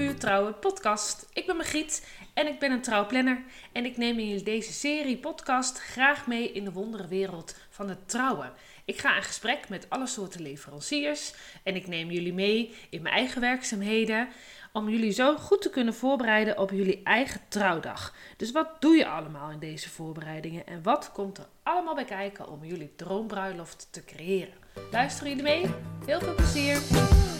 Puur 0.00 0.18
Trouwen 0.18 0.58
podcast. 0.58 1.26
Ik 1.32 1.46
ben 1.46 1.56
Margriet 1.56 2.08
en 2.34 2.46
ik 2.46 2.58
ben 2.58 2.70
een 2.70 2.80
trouwplanner. 2.80 3.42
En 3.72 3.84
ik 3.84 3.96
neem 3.96 4.18
in 4.18 4.44
deze 4.44 4.72
serie 4.72 5.18
podcast 5.18 5.78
graag 5.78 6.26
mee 6.26 6.52
in 6.52 6.64
de 6.64 6.72
wonderenwereld 6.72 7.56
van 7.70 7.88
het 7.88 8.08
trouwen. 8.08 8.52
Ik 8.84 9.00
ga 9.00 9.16
in 9.16 9.22
gesprek 9.22 9.68
met 9.68 9.86
alle 9.88 10.06
soorten 10.06 10.42
leveranciers 10.42 11.34
en 11.62 11.76
ik 11.76 11.86
neem 11.86 12.10
jullie 12.10 12.32
mee 12.32 12.74
in 12.90 13.02
mijn 13.02 13.14
eigen 13.14 13.40
werkzaamheden 13.40 14.28
om 14.72 14.88
jullie 14.88 15.12
zo 15.12 15.36
goed 15.36 15.62
te 15.62 15.70
kunnen 15.70 15.94
voorbereiden 15.94 16.58
op 16.58 16.70
jullie 16.70 17.00
eigen 17.04 17.40
trouwdag. 17.48 18.14
Dus 18.36 18.52
wat 18.52 18.80
doe 18.80 18.96
je 18.96 19.06
allemaal 19.06 19.50
in 19.50 19.58
deze 19.58 19.90
voorbereidingen 19.90 20.66
en 20.66 20.82
wat 20.82 21.12
komt 21.12 21.38
er 21.38 21.46
allemaal 21.62 21.94
bij 21.94 22.04
kijken 22.04 22.48
om 22.48 22.64
jullie 22.64 22.92
droombruiloft 22.96 23.88
te 23.90 24.04
creëren? 24.04 24.54
Luisteren 24.90 25.28
jullie 25.28 25.44
mee? 25.44 25.74
Heel 26.06 26.20
veel 26.20 26.34
plezier! 26.34 27.39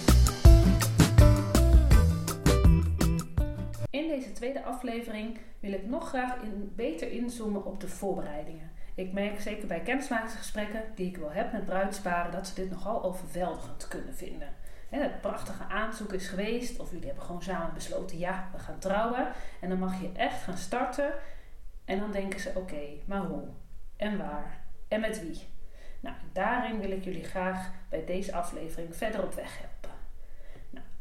Tweede 4.40 4.64
aflevering 4.64 5.38
wil 5.60 5.72
ik 5.72 5.86
nog 5.86 6.08
graag 6.08 6.36
in, 6.42 6.72
beter 6.76 7.10
inzoomen 7.10 7.64
op 7.64 7.80
de 7.80 7.88
voorbereidingen. 7.88 8.70
Ik 8.94 9.12
merk 9.12 9.40
zeker 9.40 9.66
bij 9.66 9.80
kennismakingsgesprekken 9.80 10.82
die 10.94 11.06
ik 11.06 11.16
wel 11.16 11.30
heb 11.30 11.52
met 11.52 11.64
bruidsparen 11.64 12.32
dat 12.32 12.46
ze 12.46 12.54
dit 12.54 12.70
nogal 12.70 13.02
overweldigend 13.02 13.88
kunnen 13.88 14.14
vinden. 14.14 14.48
het 14.88 15.20
prachtige 15.20 15.64
aanzoek 15.64 16.12
is 16.12 16.28
geweest, 16.28 16.80
of 16.80 16.90
jullie 16.90 17.06
hebben 17.06 17.24
gewoon 17.24 17.42
samen 17.42 17.74
besloten: 17.74 18.18
ja, 18.18 18.50
we 18.52 18.58
gaan 18.58 18.78
trouwen. 18.78 19.32
En 19.60 19.68
dan 19.68 19.78
mag 19.78 20.00
je 20.00 20.12
echt 20.12 20.42
gaan 20.42 20.58
starten. 20.58 21.12
En 21.84 21.98
dan 21.98 22.12
denken 22.12 22.40
ze: 22.40 22.52
oké, 22.54 22.82
maar 23.04 23.22
hoe? 23.22 23.48
En 23.96 24.18
waar? 24.18 24.64
En 24.88 25.00
met 25.00 25.20
wie? 25.20 25.46
Nou, 26.00 26.16
daarin 26.32 26.80
wil 26.80 26.90
ik 26.90 27.04
jullie 27.04 27.24
graag 27.24 27.70
bij 27.88 28.04
deze 28.04 28.34
aflevering 28.34 28.96
verder 28.96 29.22
op 29.22 29.34
weg 29.34 29.58
helpen. 29.58 29.79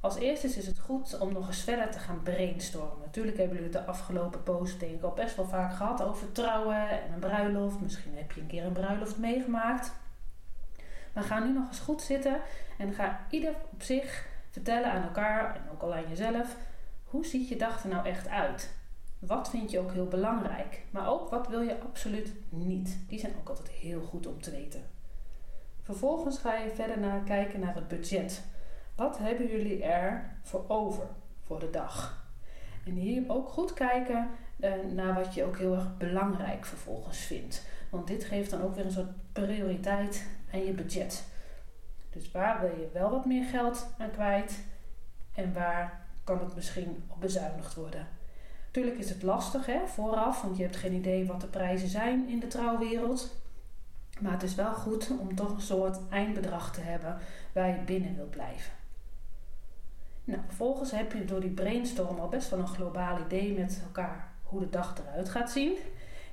Als 0.02 0.16
eerste 0.16 0.48
is 0.48 0.68
het 0.68 0.80
goed 0.80 1.20
om 1.20 1.34
nog 1.34 1.48
eens 1.48 1.62
verder 1.62 1.92
te 1.92 2.00
gaan 2.00 2.24
brainstormen. 2.24 3.06
Natuurlijk 3.06 3.38
hebben 3.38 3.56
jullie 3.56 3.72
de 3.72 3.86
afgelopen 3.86 4.44
post 4.44 4.80
denk 4.80 4.96
ik 4.96 5.04
al 5.04 5.14
best 5.14 5.36
wel 5.36 5.46
vaak 5.46 5.74
gehad 5.74 6.02
over 6.02 6.32
trouwen 6.32 6.90
en 6.90 7.14
een 7.14 7.20
bruiloft. 7.20 7.82
Misschien 7.82 8.16
heb 8.16 8.32
je 8.32 8.42
een 8.42 8.48
keer 8.48 8.66
een 8.66 8.72
bruiloft 8.72 9.18
meegemaakt. 9.18 9.92
Maar 11.14 11.24
ga 11.24 11.40
nu 11.40 11.54
nog 11.54 11.68
eens 11.68 11.80
goed 11.80 12.02
zitten 12.02 12.40
en 12.78 12.94
ga 12.94 13.26
ieder 13.30 13.54
op 13.72 13.82
zich 13.82 14.28
vertellen 14.50 14.92
aan 14.92 15.04
elkaar 15.04 15.56
en 15.56 15.62
ook 15.72 15.82
al 15.82 15.94
aan 15.94 16.10
jezelf. 16.10 16.56
Hoe 17.04 17.26
ziet 17.26 17.48
je 17.50 17.56
dag 17.56 17.84
er 17.84 17.90
nou 17.90 18.06
echt 18.06 18.28
uit? 18.28 18.74
Wat 19.20 19.50
vind 19.50 19.72
je 19.72 19.80
ook 19.80 19.92
heel 19.92 20.08
belangrijk? 20.08 20.82
Maar 20.90 21.10
ook 21.10 21.30
wat 21.30 21.48
wil 21.48 21.62
je 21.62 21.80
absoluut 21.80 22.34
niet? 22.50 22.98
Die 23.08 23.20
zijn 23.20 23.34
ook 23.40 23.50
altijd 23.50 23.70
heel 23.70 24.02
goed 24.02 24.28
om 24.28 24.42
te 24.42 24.52
weten. 24.52 24.84
Vervolgens 25.82 26.38
ga 26.38 26.56
je 26.56 26.70
verder 26.70 27.00
naar 27.00 27.24
kijken 27.24 27.60
naar 27.60 27.76
het 27.76 27.88
budget. 27.88 28.44
Wat 29.00 29.18
hebben 29.18 29.48
jullie 29.48 29.84
er 29.84 30.38
voor 30.42 30.66
over 30.68 31.08
voor 31.46 31.60
de 31.60 31.70
dag? 31.70 32.28
En 32.86 32.92
hier 32.92 33.24
ook 33.28 33.50
goed 33.50 33.74
kijken 33.74 34.30
uh, 34.60 34.74
naar 34.94 35.14
wat 35.14 35.34
je 35.34 35.44
ook 35.44 35.58
heel 35.58 35.76
erg 35.76 35.98
belangrijk 35.98 36.66
vervolgens 36.66 37.18
vindt. 37.18 37.66
Want 37.90 38.08
dit 38.08 38.24
geeft 38.24 38.52
dan 38.52 38.62
ook 38.62 38.76
weer 38.76 38.86
een 38.86 38.92
soort 38.92 39.32
prioriteit 39.32 40.28
aan 40.54 40.66
je 40.66 40.72
budget. 40.72 41.24
Dus 42.10 42.32
waar 42.32 42.62
wil 42.62 42.70
je 42.70 42.90
wel 42.94 43.10
wat 43.10 43.26
meer 43.26 43.46
geld 43.46 43.88
aan 43.98 44.12
kwijt 44.12 44.64
en 45.36 45.54
waar 45.54 46.08
kan 46.24 46.40
het 46.40 46.56
misschien 46.56 47.04
op 47.08 47.22
bezuinigd 47.22 47.76
worden? 47.76 48.08
Natuurlijk 48.66 48.98
is 48.98 49.10
het 49.10 49.24
lastig 49.24 49.66
hè, 49.66 49.88
vooraf, 49.88 50.42
want 50.42 50.58
je 50.58 50.64
hebt 50.64 50.76
geen 50.76 50.94
idee 50.94 51.26
wat 51.26 51.42
de 51.42 51.48
prijzen 51.48 51.90
zijn 51.90 52.30
in 52.30 52.40
de 52.40 52.48
trouwwereld. 52.48 53.36
Maar 54.20 54.32
het 54.32 54.44
is 54.44 54.56
wel 54.56 54.74
goed 54.74 55.10
om 55.20 55.36
toch 55.36 55.52
een 55.52 55.62
soort 55.62 55.98
eindbedrag 56.10 56.74
te 56.74 56.82
hebben 56.82 57.18
waar 57.54 57.68
je 57.68 57.82
binnen 57.82 58.16
wilt 58.16 58.32
blijven. 58.32 58.78
Nou, 60.30 60.42
vervolgens 60.46 60.92
heb 60.92 61.14
je 61.14 61.26
door 61.26 61.40
die 61.40 61.50
brainstorm 61.50 62.20
al 62.20 62.28
best 62.28 62.50
wel 62.50 62.60
een 62.60 62.68
globaal 62.68 63.20
idee 63.26 63.58
met 63.58 63.82
elkaar 63.84 64.32
hoe 64.44 64.60
de 64.60 64.70
dag 64.70 64.96
eruit 64.98 65.30
gaat 65.30 65.52
zien. 65.52 65.78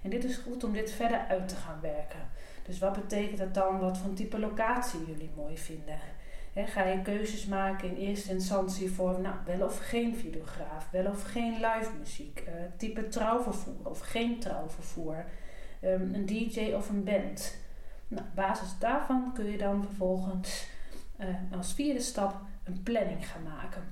En 0.03 0.11
dit 0.11 0.25
is 0.25 0.37
goed 0.37 0.65
om 0.65 0.73
dit 0.73 0.91
verder 0.91 1.19
uit 1.19 1.49
te 1.49 1.57
gaan 1.57 1.81
werken. 1.81 2.21
Dus 2.63 2.79
wat 2.79 2.93
betekent 2.93 3.39
dat 3.39 3.55
dan? 3.55 3.79
Wat 3.79 3.99
voor 3.99 4.13
type 4.13 4.39
locatie 4.39 5.05
jullie 5.07 5.31
mooi 5.37 5.59
vinden? 5.59 5.99
ga 6.55 6.85
je 6.85 7.03
keuzes 7.03 7.47
maken 7.47 7.89
in 7.89 7.97
eerste 7.97 8.31
instantie 8.33 8.91
voor 8.91 9.21
nou, 9.21 9.35
wel 9.45 9.67
of 9.67 9.79
geen 9.79 10.17
videograaf, 10.17 10.91
wel 10.91 11.07
of 11.07 11.23
geen 11.23 11.53
live 11.53 11.91
muziek, 11.99 12.45
uh, 12.49 12.53
type 12.77 13.09
trouwvervoer 13.09 13.75
of 13.83 14.01
geen 14.01 14.39
trouwvervoer, 14.39 15.25
um, 15.85 16.15
een 16.15 16.27
DJ 16.27 16.73
of 16.73 16.89
een 16.89 17.05
band. 17.05 17.57
Nou, 18.09 18.23
op 18.23 18.35
basis 18.35 18.79
daarvan 18.79 19.31
kun 19.35 19.51
je 19.51 19.59
dan 19.59 19.83
vervolgens 19.83 20.67
uh, 21.21 21.27
als 21.57 21.75
vierde 21.75 22.01
stap 22.01 22.35
een 22.67 22.83
planning 22.83 23.29
gaan 23.29 23.43
maken. 23.43 23.83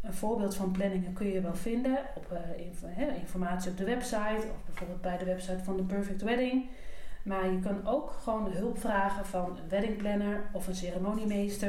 Een 0.00 0.14
voorbeeld 0.14 0.54
van 0.54 0.72
planningen 0.72 1.12
kun 1.12 1.26
je 1.26 1.40
wel 1.40 1.54
vinden 1.54 1.98
op 2.14 2.32
uh, 2.32 3.18
informatie 3.20 3.70
op 3.70 3.76
de 3.76 3.84
website 3.84 4.46
of 4.50 4.64
bijvoorbeeld 4.64 5.00
bij 5.00 5.18
de 5.18 5.24
website 5.24 5.64
van 5.64 5.76
de 5.76 5.82
Perfect 5.82 6.22
Wedding. 6.22 6.66
Maar 7.22 7.50
je 7.50 7.60
kan 7.60 7.86
ook 7.86 8.10
gewoon 8.10 8.52
hulp 8.52 8.78
vragen 8.78 9.26
van 9.26 9.58
een 9.58 9.68
weddingplanner 9.68 10.50
of 10.52 10.66
een 10.66 10.74
ceremoniemeester, 10.74 11.68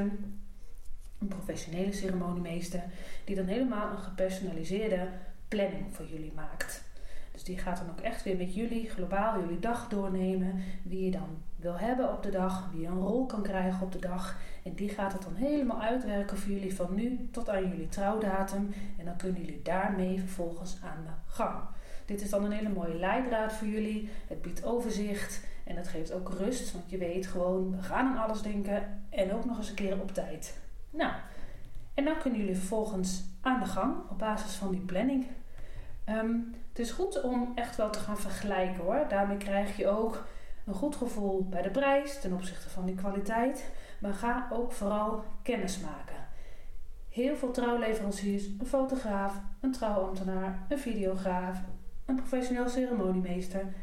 een 1.19 1.28
professionele 1.28 1.91
ceremoniemeester, 1.91 2.84
die 3.24 3.35
dan 3.35 3.46
helemaal 3.46 3.91
een 3.91 3.97
gepersonaliseerde 3.97 5.08
planning 5.47 5.96
voor 5.96 6.06
jullie 6.06 6.34
maakt. 6.35 6.84
Dus 7.31 7.44
die 7.44 7.58
gaat 7.58 7.78
dan 7.78 7.90
ook 7.90 8.00
echt 8.00 8.24
weer 8.24 8.38
met 8.38 8.56
jullie 8.56 8.90
globaal 8.90 9.40
jullie 9.40 9.59
dag 9.59 9.88
doornemen. 9.88 10.63
Wie 10.84 11.06
je 11.06 11.12
dan 11.12 11.38
wil 11.59 11.78
hebben 11.78 12.12
op 12.12 12.24
de 12.24 12.30
dag, 12.30 12.70
wie 12.74 12.88
een 12.88 13.00
rol 13.00 13.25
kan 13.25 13.42
krijgen 13.42 13.81
op 13.81 13.92
de 13.92 14.00
dag. 14.00 14.38
En 14.64 14.74
die 14.74 14.90
gaat 14.90 15.14
het 15.14 15.22
dan 15.22 15.36
helemaal 15.36 15.81
uitwerken 15.81 16.38
voor 16.38 16.52
jullie 16.52 16.75
van 16.75 16.96
nu 16.96 17.30
tot 17.31 17.50
aan 17.50 17.70
jullie 17.70 17.90
trouwdatum. 17.90 18.74
En 18.97 19.06
dan 19.06 19.18
kunnen 19.18 19.42
jullie 19.42 19.62
daarmee 19.62 20.20
vervolgens 20.20 20.78
aan 20.84 21.03
de 21.03 21.31
gang. 21.31 21.59
Dit 22.06 22.22
is 22.22 22.30
dan 22.30 22.44
een 22.44 22.52
hele 22.52 22.70
mooie 22.70 22.96
leidraad 22.96 23.53
voor 23.53 23.68
jullie. 23.68 24.09
Het 24.28 24.42
biedt 24.42 24.64
overzicht 24.64 25.44
en 25.64 25.75
het 25.75 25.88
geeft 25.88 26.12
ook 26.12 26.30
rust. 26.30 26.72
Want 26.72 26.90
je 26.90 26.97
weet 26.97 27.28
gewoon, 27.28 27.72
we 27.72 27.84
gaan 27.84 28.08
aan 28.08 28.24
alles 28.24 28.41
denken 28.41 29.03
en 29.09 29.34
ook 29.34 29.46
nog 29.46 29.58
eens 29.58 29.70
een 29.70 29.76
keer 29.76 30.02
op 30.02 30.14
tijd. 30.14 30.59
Nou, 30.90 31.14
en 31.94 32.06
dan 32.06 32.20
kunnen 32.20 32.40
jullie 32.40 32.56
vervolgens 32.56 33.24
aan 33.41 33.59
de 33.59 33.66
gang 33.66 33.96
op 34.09 34.18
basis 34.18 34.53
van 34.53 34.72
die 34.72 34.80
planning. 34.80 35.26
Ehm, 36.03 36.36
het 36.70 36.80
is 36.80 36.91
goed 36.91 37.22
om 37.22 37.52
echt 37.56 37.76
wel 37.76 37.90
te 37.90 38.00
gaan 38.00 38.18
vergelijken 38.18 38.84
hoor. 38.84 39.06
Daarmee 39.09 39.38
krijg 39.38 39.78
je 39.78 39.88
ook 39.88 40.26
een 40.69 40.75
goed 40.75 40.96
gevoel 40.96 41.47
bij 41.50 41.62
de 41.62 41.69
prijs 41.69 42.19
ten 42.19 42.34
opzichte 42.34 42.69
van 42.69 42.85
die 42.85 42.96
kwaliteit. 42.96 43.72
Maar 44.00 44.13
ga 44.13 44.47
ook 44.52 44.72
vooral 44.72 45.24
kennis 45.44 45.80
maken. 45.80 46.28
Heel 47.09 47.35
veel 47.35 47.52
trouwleveranciers, 47.52 48.46
een 48.59 48.66
fotograaf, 48.66 49.41
een 49.62 49.72
trouwambtenaar, 49.72 50.66
een 50.69 50.79
videograaf, 50.79 51.62
een 52.06 52.16
professioneel 52.16 52.69
ceremoniemeester. 52.69 53.74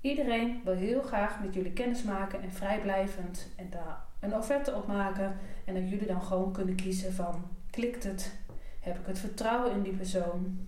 Iedereen 0.00 0.60
wil 0.64 0.74
heel 0.74 1.02
graag 1.02 1.40
met 1.40 1.54
jullie 1.54 1.72
kennis 1.72 2.02
maken 2.02 2.42
en 2.42 2.52
vrijblijvend 2.52 3.48
en 3.56 3.70
daar 3.70 4.04
een 4.20 4.36
offerte 4.36 4.74
op 4.74 4.86
maken. 4.86 5.36
En 5.64 5.74
dat 5.74 5.88
jullie 5.88 6.06
dan 6.06 6.22
gewoon 6.22 6.52
kunnen 6.52 6.74
kiezen 6.74 7.12
van 7.12 7.44
klikt 7.70 8.04
het? 8.04 8.32
Heb 8.80 8.98
ik 8.98 9.06
het 9.06 9.18
vertrouwen 9.18 9.72
in 9.72 9.82
die 9.82 9.92
persoon? 9.92 10.58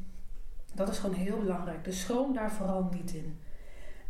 Dat 0.75 0.89
is 0.89 0.99
gewoon 0.99 1.17
heel 1.17 1.39
belangrijk. 1.39 1.85
Dus 1.85 2.01
schroom 2.01 2.35
daar 2.35 2.53
vooral 2.53 2.89
niet 2.93 3.13
in. 3.13 3.39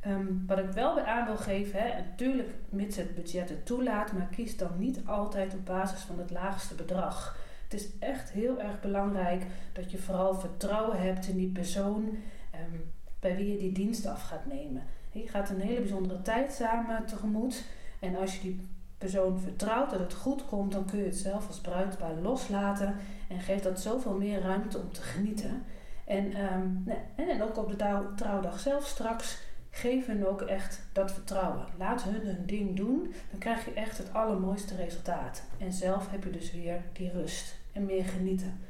Ehm, 0.00 0.27
wat 0.47 0.59
ik 0.59 0.71
wel 0.71 0.94
bij 0.94 1.05
aan 1.05 1.27
wil 1.27 1.37
geven, 1.37 1.81
hè, 1.81 2.00
natuurlijk 2.03 2.49
mits 2.69 2.97
het 2.97 3.15
budget 3.15 3.49
het 3.49 3.66
toelaat, 3.66 4.12
maar 4.12 4.28
kies 4.31 4.56
dan 4.56 4.71
niet 4.78 5.00
altijd 5.06 5.55
op 5.55 5.65
basis 5.65 6.00
van 6.00 6.19
het 6.19 6.31
laagste 6.31 6.75
bedrag. 6.75 7.38
Het 7.65 7.81
is 7.81 7.88
echt 7.99 8.31
heel 8.31 8.61
erg 8.61 8.81
belangrijk 8.81 9.47
dat 9.72 9.91
je 9.91 9.99
vooral 9.99 10.34
vertrouwen 10.34 11.00
hebt 11.00 11.27
in 11.27 11.37
die 11.37 11.53
persoon 11.53 12.19
ehm, 12.50 12.81
bij 13.21 13.37
wie 13.37 13.53
je 13.53 13.59
die 13.59 13.72
dienst 13.72 14.06
af 14.06 14.22
gaat 14.22 14.47
nemen. 14.47 14.83
Je 15.12 15.28
gaat 15.28 15.50
een 15.50 15.61
hele 15.61 15.81
bijzondere 15.81 16.22
tijd 16.22 16.53
samen 16.53 17.06
tegemoet. 17.06 17.65
En 17.99 18.17
als 18.17 18.34
je 18.34 18.41
die 18.41 18.61
persoon 18.99 19.38
vertrouwt 19.38 19.91
dat 19.91 19.99
het 19.99 20.14
goed 20.14 20.47
komt, 20.47 20.73
dan 20.73 20.85
kun 20.85 20.99
je 20.99 21.05
het 21.05 21.17
zelf 21.17 21.47
als 21.47 21.61
bruidpaar 21.61 22.14
loslaten 22.14 22.94
en 23.29 23.41
geeft 23.41 23.62
dat 23.62 23.81
zoveel 23.81 24.17
meer 24.17 24.41
ruimte 24.41 24.79
om 24.79 24.93
te 24.93 25.02
genieten. 25.02 25.64
En, 26.05 26.52
um, 26.55 26.85
en 27.17 27.43
ook 27.43 27.56
op 27.56 27.69
de 27.69 28.06
trouwdag 28.17 28.58
zelf 28.58 28.87
straks 28.87 29.38
geef 29.81 30.06
hun 30.06 30.27
ook 30.27 30.43
echt 30.43 30.81
dat 30.93 31.12
vertrouwen. 31.12 31.67
Laat 31.79 32.03
hun 32.03 32.27
hun 32.27 32.47
ding 32.47 32.77
doen, 32.77 33.15
dan 33.31 33.38
krijg 33.38 33.65
je 33.65 33.73
echt 33.73 33.99
het 33.99 34.12
allermooiste 34.12 34.77
resultaat. 34.77 35.43
En 35.59 35.73
zelf 35.73 36.11
heb 36.11 36.25
je 36.25 36.31
dus 36.31 36.53
weer 36.53 36.82
die 36.93 37.11
rust 37.11 37.55
en 37.73 37.87
meer 37.87 38.05
genieten. 38.05 38.61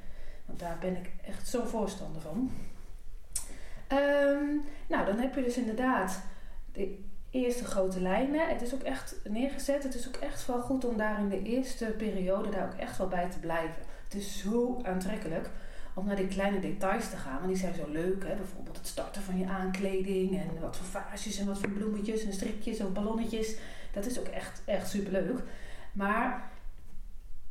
Want 0.46 0.58
daar 0.58 0.76
ben 0.80 0.96
ik 0.96 1.10
echt 1.26 1.48
zo 1.48 1.64
voorstander 1.64 2.20
van. 2.20 2.50
Ehm, 3.86 4.44
nou, 4.86 5.06
dan 5.06 5.18
heb 5.18 5.34
je 5.34 5.42
dus 5.42 5.56
inderdaad 5.56 6.22
de 6.72 6.98
eerste 7.30 7.64
grote 7.64 8.00
lijnen. 8.00 8.48
Het 8.48 8.62
is 8.62 8.74
ook 8.74 8.82
echt 8.82 9.16
neergezet. 9.28 9.82
Het 9.82 9.94
is 9.94 10.08
ook 10.08 10.16
echt 10.16 10.46
wel 10.46 10.60
goed 10.60 10.84
om 10.84 10.96
daar 10.96 11.18
in 11.18 11.28
de 11.28 11.42
eerste 11.42 11.84
periode 11.84 12.50
daar 12.50 12.66
ook 12.66 12.78
echt 12.78 12.98
wel 12.98 13.08
bij 13.08 13.30
te 13.30 13.38
blijven. 13.38 13.82
Het 14.04 14.14
is 14.14 14.38
zo 14.38 14.80
aantrekkelijk 14.82 15.50
om 15.94 16.06
naar 16.06 16.16
die 16.16 16.28
kleine 16.28 16.60
details 16.60 17.10
te 17.10 17.16
gaan. 17.16 17.34
Want 17.34 17.46
die 17.46 17.56
zijn 17.56 17.74
zo 17.74 17.88
leuk. 17.88 18.24
Hè? 18.24 18.34
Bijvoorbeeld 18.34 18.76
het 18.76 18.86
starten 18.86 19.22
van 19.22 19.38
je 19.38 19.46
aankleding. 19.46 20.38
En 20.40 20.60
wat 20.60 20.76
voor 20.76 20.86
vaasjes 20.86 21.38
en 21.38 21.46
wat 21.46 21.58
voor 21.58 21.70
bloemetjes 21.70 22.24
en 22.24 22.32
strikjes 22.32 22.80
of 22.80 22.92
ballonnetjes. 22.92 23.56
Dat 23.92 24.06
is 24.06 24.18
ook 24.18 24.26
echt, 24.26 24.62
echt 24.64 24.88
super 24.88 25.12
leuk. 25.12 25.42
Maar 25.92 26.50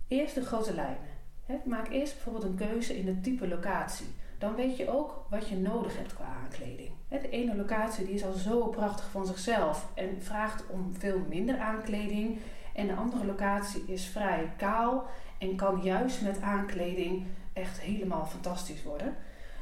eerst 0.08 0.36
de 0.36 0.46
grote 0.46 0.74
lijnen. 0.74 1.64
maak 1.64 1.90
eerst 1.90 2.14
bijvoorbeeld 2.14 2.44
een 2.44 2.68
keuze 2.68 2.98
in 2.98 3.06
de 3.06 3.22
type 3.22 3.48
locatie. 3.48 4.08
Dan 4.38 4.56
weet 4.56 4.78
je 4.78 4.90
ook 4.90 5.26
wat 5.30 5.48
je 5.48 5.56
nodig 5.56 5.98
hebt 5.98 6.14
qua 6.14 6.26
aankleding. 6.44 6.92
De 7.08 7.30
ene 7.30 7.56
locatie 7.56 8.06
die 8.06 8.14
is 8.14 8.24
al 8.24 8.34
zo 8.34 8.68
prachtig 8.68 9.10
van 9.12 9.26
zichzelf 9.26 9.88
en 9.94 10.22
vraagt 10.22 10.64
om 10.68 10.94
veel 10.98 11.26
minder 11.30 11.58
aankleding. 11.58 12.38
En 12.80 12.88
de 12.88 12.96
andere 12.96 13.26
locatie 13.26 13.84
is 13.86 14.06
vrij 14.06 14.54
kaal 14.58 15.08
en 15.38 15.56
kan 15.56 15.82
juist 15.84 16.22
met 16.22 16.42
aankleding 16.42 17.26
echt 17.54 17.80
helemaal 17.80 18.26
fantastisch 18.26 18.84
worden. 18.84 19.16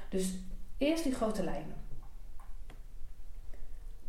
Dus 0.09 0.33
eerst 0.77 1.03
die 1.03 1.13
grote 1.13 1.43
lijnen. 1.43 1.75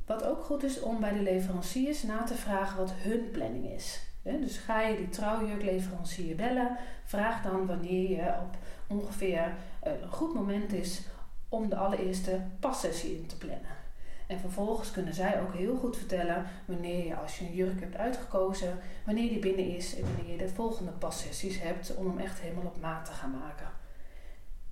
Wat 0.06 0.24
ook 0.24 0.44
goed 0.44 0.62
is 0.62 0.80
om 0.80 1.00
bij 1.00 1.12
de 1.12 1.22
leveranciers 1.22 2.02
na 2.02 2.22
te 2.22 2.34
vragen 2.34 2.76
wat 2.76 2.92
hun 2.92 3.30
planning 3.30 3.70
is. 3.70 4.00
Dus 4.22 4.56
ga 4.56 4.80
je 4.80 4.96
die 4.96 5.08
trouwjurkleverancier 5.08 6.36
bellen, 6.36 6.76
vraag 7.04 7.42
dan 7.42 7.66
wanneer 7.66 8.10
je 8.10 8.34
op 8.42 8.56
ongeveer 8.86 9.54
eh, 9.80 9.92
een 10.02 10.12
goed 10.12 10.34
moment 10.34 10.72
is 10.72 11.02
om 11.48 11.68
de 11.68 11.76
allereerste 11.76 12.40
passessie 12.60 13.16
in 13.16 13.26
te 13.26 13.36
plannen. 13.36 13.87
En 14.28 14.40
vervolgens 14.40 14.90
kunnen 14.90 15.14
zij 15.14 15.40
ook 15.40 15.54
heel 15.54 15.76
goed 15.76 15.96
vertellen 15.96 16.46
wanneer 16.64 17.06
je, 17.06 17.16
als 17.16 17.38
je 17.38 17.44
een 17.44 17.54
jurk 17.54 17.80
hebt 17.80 17.96
uitgekozen, 17.96 18.78
wanneer 19.04 19.28
die 19.28 19.38
binnen 19.38 19.76
is 19.76 19.96
en 19.96 20.02
wanneer 20.02 20.32
je 20.32 20.38
de 20.38 20.48
volgende 20.48 20.90
passessies 20.90 21.60
hebt 21.60 21.94
om 21.96 22.06
hem 22.06 22.18
echt 22.18 22.40
helemaal 22.40 22.66
op 22.66 22.80
maat 22.80 23.04
te 23.04 23.12
gaan 23.12 23.30
maken. 23.30 23.70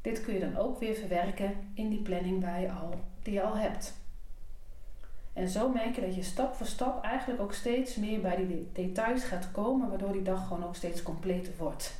Dit 0.00 0.20
kun 0.20 0.34
je 0.34 0.40
dan 0.40 0.56
ook 0.56 0.78
weer 0.78 0.94
verwerken 0.94 1.54
in 1.74 1.88
die 1.88 2.02
planning 2.02 2.42
waar 2.42 2.60
je 2.60 2.72
al, 2.72 2.94
die 3.22 3.32
je 3.32 3.42
al 3.42 3.56
hebt. 3.56 3.94
En 5.32 5.48
zo 5.48 5.68
merk 5.68 5.94
je 5.94 6.00
dat 6.00 6.14
je 6.14 6.22
stap 6.22 6.54
voor 6.54 6.66
stap 6.66 7.04
eigenlijk 7.04 7.40
ook 7.40 7.52
steeds 7.52 7.96
meer 7.96 8.20
bij 8.20 8.36
die 8.36 8.68
details 8.72 9.24
gaat 9.24 9.50
komen, 9.52 9.88
waardoor 9.88 10.12
die 10.12 10.22
dag 10.22 10.46
gewoon 10.46 10.64
ook 10.64 10.76
steeds 10.76 11.02
completer 11.02 11.52
wordt. 11.58 11.94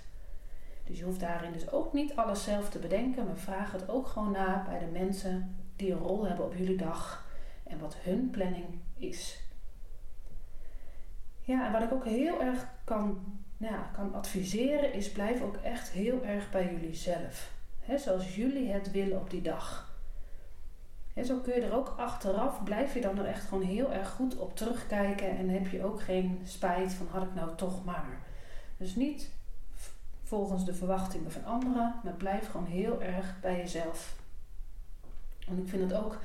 Dus 0.85 0.99
je 0.99 1.05
hoeft 1.05 1.21
daarin 1.21 1.53
dus 1.53 1.71
ook 1.71 1.93
niet 1.93 2.17
alles 2.17 2.45
zelf 2.45 2.69
te 2.71 2.79
bedenken, 2.79 3.27
maar 3.27 3.37
vraag 3.37 3.73
het 3.73 3.89
ook 3.89 4.07
gewoon 4.07 4.31
na 4.31 4.65
bij 4.69 4.79
de 4.79 4.99
mensen 4.99 5.57
die 5.77 5.93
een 5.93 5.99
rol 5.99 6.27
hebben 6.27 6.45
op 6.45 6.55
jullie 6.57 6.77
dag 6.77 7.26
en 7.69 7.79
wat 7.79 7.97
hun 7.97 8.31
planning 8.31 8.81
is. 8.97 9.41
Ja, 11.41 11.67
en 11.67 11.73
wat 11.73 11.83
ik 11.83 11.93
ook 11.93 12.05
heel 12.05 12.41
erg 12.41 12.69
kan, 12.85 13.23
ja, 13.57 13.91
kan 13.93 14.15
adviseren 14.15 14.93
is 14.93 15.13
blijf 15.13 15.43
ook 15.43 15.57
echt 15.57 15.89
heel 15.89 16.25
erg 16.25 16.51
bij 16.51 16.73
jullie 16.73 16.95
zelf. 16.95 17.51
He, 17.81 17.99
zoals 17.99 18.35
jullie 18.35 18.71
het 18.71 18.91
willen 18.91 19.21
op 19.21 19.31
die 19.31 19.43
dag. 19.43 19.95
En 21.15 21.25
zo 21.25 21.39
kun 21.39 21.55
je 21.55 21.61
er 21.61 21.77
ook 21.77 21.95
achteraf, 21.97 22.65
blijf 22.65 22.95
je 22.95 23.01
dan 23.01 23.19
er 23.19 23.27
echt 23.27 23.45
gewoon 23.49 23.65
heel 23.65 23.93
erg 23.93 24.09
goed 24.11 24.37
op 24.37 24.57
terugkijken 24.57 25.37
en 25.37 25.49
heb 25.49 25.67
je 25.67 25.85
ook 25.85 26.03
geen 26.03 26.41
spijt 26.45 26.93
van 26.93 27.07
had 27.11 27.23
ik 27.23 27.35
nou 27.35 27.57
toch 27.57 27.85
maar. 27.85 28.19
Dus 28.77 28.95
niet 28.95 29.31
volgens 30.23 30.65
de 30.65 30.75
verwachtingen 30.75 31.33
van 31.33 31.45
anderen, 31.45 31.95
maar 32.05 32.13
blijf 32.13 32.51
gewoon 32.51 32.67
heel 32.67 33.03
erg 33.03 33.41
bij 33.41 33.57
jezelf. 33.57 34.17
En 35.49 35.59
ik 35.59 35.69
vind 35.69 35.91
het 35.91 36.01
ook, 36.01 36.19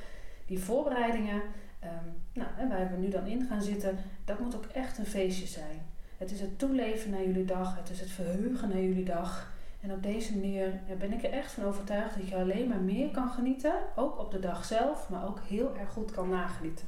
die 0.51 0.59
voorbereidingen, 0.59 1.41
um, 1.83 2.21
nou, 2.33 2.67
waar 2.69 2.91
we 2.91 2.97
nu 2.97 3.09
dan 3.09 3.27
in 3.27 3.45
gaan 3.47 3.61
zitten, 3.61 3.97
dat 4.25 4.39
moet 4.39 4.55
ook 4.55 4.65
echt 4.65 4.97
een 4.97 5.05
feestje 5.05 5.47
zijn. 5.47 5.81
Het 6.17 6.31
is 6.31 6.39
het 6.41 6.59
toeleven 6.59 7.11
naar 7.11 7.23
jullie 7.23 7.45
dag, 7.45 7.77
het 7.77 7.89
is 7.89 7.99
het 7.99 8.09
verheugen 8.09 8.69
naar 8.69 8.81
jullie 8.81 9.05
dag. 9.05 9.53
En 9.81 9.91
op 9.91 10.03
deze 10.03 10.33
manier 10.33 10.79
ben 10.99 11.13
ik 11.13 11.23
er 11.23 11.31
echt 11.31 11.51
van 11.51 11.63
overtuigd 11.63 12.15
dat 12.17 12.27
je 12.27 12.35
alleen 12.35 12.67
maar 12.67 12.79
meer 12.79 13.11
kan 13.11 13.29
genieten, 13.29 13.73
ook 13.95 14.19
op 14.19 14.31
de 14.31 14.39
dag 14.39 14.65
zelf, 14.65 15.09
maar 15.09 15.27
ook 15.27 15.39
heel 15.47 15.77
erg 15.77 15.89
goed 15.89 16.11
kan 16.11 16.29
nagenieten. 16.29 16.87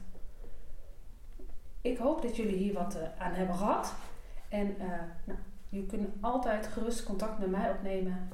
Ik 1.82 1.98
hoop 1.98 2.22
dat 2.22 2.36
jullie 2.36 2.58
hier 2.58 2.74
wat 2.74 2.96
eh, 2.96 3.26
aan 3.26 3.34
hebben 3.34 3.56
gehad. 3.56 3.94
En 4.50 4.76
uh, 4.80 4.88
nou, 5.24 5.40
je 5.70 5.86
kunt 5.86 6.10
altijd 6.20 6.68
gerust 6.68 7.04
contact 7.04 7.40
met 7.40 7.52
mij 7.52 7.72
opnemen 7.72 8.30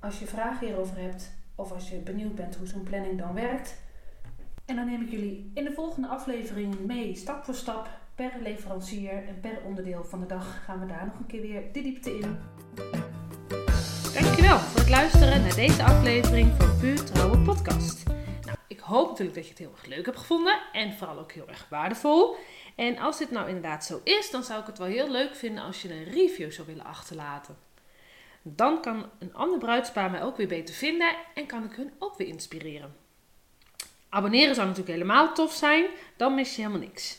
als 0.00 0.18
je 0.18 0.26
vragen 0.26 0.66
hierover 0.66 0.98
hebt 0.98 1.32
of 1.54 1.72
als 1.72 1.90
je 1.90 1.96
benieuwd 1.96 2.34
bent 2.34 2.56
hoe 2.56 2.66
zo'n 2.66 2.82
planning 2.82 3.18
dan 3.18 3.34
werkt. 3.34 3.86
En 4.68 4.76
dan 4.76 4.86
neem 4.86 5.02
ik 5.02 5.10
jullie 5.10 5.50
in 5.54 5.64
de 5.64 5.72
volgende 5.72 6.08
aflevering 6.08 6.78
mee, 6.78 7.14
stap 7.16 7.44
voor 7.44 7.54
stap, 7.54 7.88
per 8.14 8.32
leverancier 8.42 9.26
en 9.26 9.40
per 9.40 9.62
onderdeel 9.64 10.04
van 10.04 10.20
de 10.20 10.26
dag 10.26 10.64
gaan 10.64 10.80
we 10.80 10.86
daar 10.86 11.06
nog 11.06 11.18
een 11.18 11.26
keer 11.26 11.40
weer 11.40 11.72
de 11.72 11.82
diepte 11.82 12.18
in. 12.18 12.38
Dankjewel 14.14 14.58
voor 14.58 14.80
het 14.80 14.88
luisteren 14.88 15.40
naar 15.40 15.54
deze 15.54 15.82
aflevering 15.82 16.52
van 16.58 16.78
Puur 16.78 17.04
Trouwe 17.04 17.38
Podcast. 17.38 18.02
Nou, 18.44 18.56
ik 18.66 18.78
hoop 18.78 19.08
natuurlijk 19.08 19.36
dat 19.36 19.44
je 19.44 19.50
het 19.50 19.58
heel 19.58 19.72
erg 19.72 19.86
leuk 19.86 20.06
hebt 20.06 20.18
gevonden 20.18 20.60
en 20.72 20.92
vooral 20.92 21.18
ook 21.18 21.32
heel 21.32 21.48
erg 21.48 21.66
waardevol. 21.70 22.36
En 22.76 22.98
als 22.98 23.18
dit 23.18 23.30
nou 23.30 23.46
inderdaad 23.46 23.84
zo 23.84 24.00
is, 24.04 24.30
dan 24.30 24.42
zou 24.42 24.60
ik 24.60 24.66
het 24.66 24.78
wel 24.78 24.86
heel 24.86 25.10
leuk 25.10 25.34
vinden 25.34 25.64
als 25.64 25.82
je 25.82 25.92
een 25.92 26.04
review 26.04 26.50
zou 26.50 26.66
willen 26.66 26.84
achterlaten. 26.84 27.56
Dan 28.42 28.80
kan 28.80 29.10
een 29.18 29.34
ander 29.34 29.58
bruidspaar 29.58 30.10
mij 30.10 30.22
ook 30.22 30.36
weer 30.36 30.48
beter 30.48 30.74
vinden 30.74 31.16
en 31.34 31.46
kan 31.46 31.64
ik 31.64 31.72
hun 31.72 31.92
ook 31.98 32.16
weer 32.16 32.28
inspireren. 32.28 33.07
Abonneren 34.08 34.54
zou 34.54 34.66
natuurlijk 34.66 34.94
helemaal 34.94 35.34
tof 35.34 35.52
zijn, 35.52 35.86
dan 36.16 36.34
mis 36.34 36.56
je 36.56 36.62
helemaal 36.62 36.86
niks. 36.86 37.18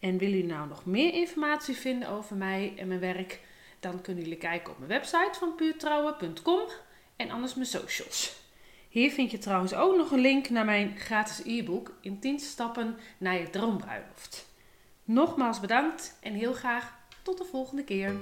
En 0.00 0.18
willen 0.18 0.36
jullie 0.36 0.52
nou 0.52 0.68
nog 0.68 0.84
meer 0.84 1.14
informatie 1.14 1.74
vinden 1.74 2.08
over 2.08 2.36
mij 2.36 2.74
en 2.76 2.88
mijn 2.88 3.00
werk? 3.00 3.40
Dan 3.80 4.00
kunnen 4.00 4.22
jullie 4.22 4.38
kijken 4.38 4.72
op 4.72 4.78
mijn 4.78 4.90
website 4.90 5.38
van 5.38 5.54
puurtrouwen.com 5.54 6.60
en 7.16 7.30
anders 7.30 7.54
mijn 7.54 7.66
socials. 7.66 8.40
Hier 8.88 9.10
vind 9.10 9.30
je 9.30 9.38
trouwens 9.38 9.74
ook 9.74 9.96
nog 9.96 10.10
een 10.10 10.20
link 10.20 10.50
naar 10.50 10.64
mijn 10.64 10.98
gratis 10.98 11.42
e-book 11.44 11.94
in 12.00 12.18
10 12.18 12.38
stappen 12.38 12.98
naar 13.18 13.38
je 13.38 13.50
droombruiloft. 13.50 14.46
Nogmaals 15.04 15.60
bedankt 15.60 16.18
en 16.20 16.34
heel 16.34 16.52
graag 16.52 16.98
tot 17.22 17.38
de 17.38 17.44
volgende 17.44 17.84
keer. 17.84 18.20